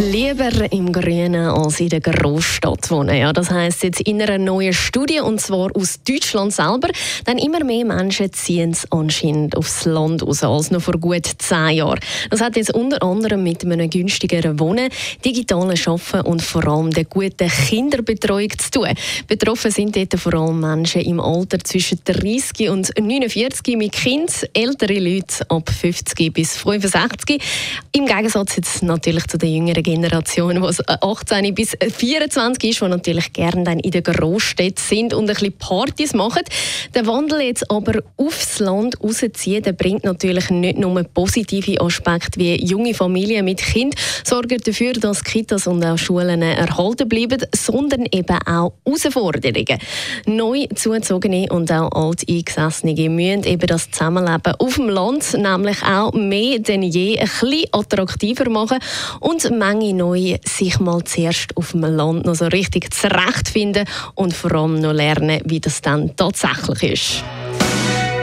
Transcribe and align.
Lieber 0.00 0.70
im 0.70 0.92
Grünen 0.92 1.34
als 1.34 1.80
in 1.80 1.88
der 1.88 2.00
Großstadt 2.00 2.88
wohnen. 2.88 3.16
Ja, 3.16 3.32
das 3.32 3.50
heißt 3.50 3.82
jetzt 3.82 4.00
in 4.02 4.22
einer 4.22 4.38
neuen 4.38 4.72
Studie 4.72 5.18
und 5.18 5.40
zwar 5.40 5.74
aus 5.74 5.98
Deutschland 6.06 6.52
selber. 6.52 6.88
Denn 7.26 7.36
immer 7.38 7.64
mehr 7.64 7.84
Menschen 7.84 8.32
ziehen 8.32 8.70
es 8.70 8.86
anscheinend 8.92 9.56
aufs 9.56 9.86
Land 9.86 10.22
aus 10.22 10.44
als 10.44 10.70
noch 10.70 10.82
vor 10.82 10.98
gut 10.98 11.26
zehn 11.38 11.70
Jahren. 11.70 11.98
Das 12.30 12.40
hat 12.40 12.54
jetzt 12.54 12.72
unter 12.72 13.02
anderem 13.02 13.42
mit 13.42 13.64
einem 13.64 13.90
günstigeren 13.90 14.60
Wohnen, 14.60 14.88
digitalen 15.24 15.76
Arbeiten 15.76 16.20
und 16.28 16.42
vor 16.42 16.68
allem 16.68 16.92
der 16.92 17.04
guten 17.04 17.48
Kinderbetreuung 17.48 18.56
zu 18.56 18.70
tun. 18.70 18.94
Betroffen 19.26 19.72
sind 19.72 19.96
dort 19.96 20.14
vor 20.14 20.34
allem 20.34 20.60
Menschen 20.60 21.02
im 21.02 21.18
Alter 21.18 21.58
zwischen 21.58 21.98
30 22.04 22.70
und 22.70 22.92
49 22.96 23.76
mit 23.76 23.92
Kind, 23.92 24.48
ältere 24.54 25.00
Leute 25.00 25.44
ab 25.48 25.68
50 25.68 26.32
bis 26.32 26.56
65. 26.56 27.42
Im 27.90 28.06
Gegensatz 28.06 28.54
jetzt 28.54 28.82
natürlich 28.84 29.26
zu 29.26 29.38
den 29.38 29.66
jüngeren 29.66 29.87
Generation, 29.88 30.62
die 30.62 30.84
18 31.00 31.44
äh, 31.44 31.52
bis 31.52 31.76
24 31.80 32.70
ist, 32.70 32.80
die 32.80 32.88
natürlich 32.88 33.32
gerne 33.32 33.64
dann 33.64 33.78
in 33.80 33.90
den 33.90 34.02
Großstädten 34.02 34.76
sind 34.76 35.14
und 35.14 35.28
ein 35.28 35.34
bisschen 35.34 35.52
Partys 35.52 36.12
machen. 36.12 36.42
Der 36.94 37.06
Wandel 37.06 37.40
jetzt 37.40 37.70
aber 37.70 38.02
aufs 38.16 38.58
Land 38.58 39.02
rausziehen, 39.02 39.62
der 39.62 39.72
bringt 39.72 40.04
natürlich 40.04 40.50
nicht 40.50 40.78
nur 40.78 41.02
positive 41.04 41.80
Aspekte 41.80 42.38
wie 42.38 42.62
junge 42.64 42.92
Familien 42.92 43.44
mit 43.44 43.58
Kind, 43.58 43.94
sorgen 44.24 44.58
dafür, 44.64 44.92
dass 44.92 45.24
Kitas 45.24 45.66
und 45.66 45.84
auch 45.84 45.96
Schulen 45.96 46.42
erhalten 46.42 47.08
bleiben, 47.08 47.42
sondern 47.54 48.06
eben 48.12 48.38
auch 48.46 48.72
Herausforderungen. 48.84 49.78
Neu 50.26 50.66
zugezogene 50.74 51.46
und 51.50 51.72
auch 51.72 51.90
alteingesessene 51.92 53.08
müssen 53.08 53.44
eben 53.44 53.66
das 53.66 53.90
Zusammenleben 53.90 54.54
auf 54.58 54.74
dem 54.74 54.88
Land 54.88 55.34
nämlich 55.34 55.82
auch 55.82 56.12
mehr 56.12 56.58
denn 56.58 56.82
je 56.82 57.18
ein 57.18 57.26
bisschen 57.26 57.64
attraktiver 57.72 58.50
machen 58.50 58.78
und 59.20 59.50
manchmal 59.50 59.77
Menge 59.78 59.94
neu 59.94 60.38
sich 60.44 60.80
mal 60.80 61.04
zuerst 61.04 61.56
auf 61.56 61.70
dem 61.70 61.82
Land 61.82 62.26
noch 62.26 62.34
so 62.34 62.46
richtig 62.46 62.92
zurechtfinden 62.92 63.84
und 64.14 64.34
vor 64.34 64.52
allem 64.52 64.80
noch 64.80 64.92
lernen, 64.92 65.40
wie 65.44 65.60
das 65.60 65.80
dann 65.80 66.16
tatsächlich 66.16 66.92
ist. 66.92 67.24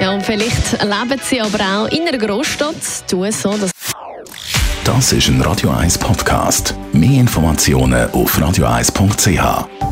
Ja, 0.00 0.12
und 0.12 0.22
vielleicht 0.22 0.82
leben 0.82 1.20
sie 1.22 1.40
aber 1.40 1.58
auch 1.60 1.88
in 1.88 2.08
einer 2.08 2.16
Großstadt, 2.16 3.08
tun 3.08 3.30
so, 3.30 3.50
dass 3.56 3.70
das 4.84 5.12
ist 5.12 5.28
ein 5.28 5.40
Radio 5.42 5.70
1 5.70 5.98
Podcast. 5.98 6.74
Mehr 6.92 7.20
Informationen 7.20 8.10
auf 8.10 8.36
radio1.ch. 8.36 9.91